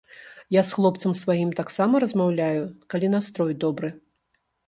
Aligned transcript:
Я 0.53 0.61
з 0.69 0.77
хлопцам 0.77 1.11
сваім 1.19 1.51
таксама 1.59 1.95
размаўляю, 2.05 2.63
калі 2.93 3.07
настрой 3.17 3.53
добры. 3.67 3.93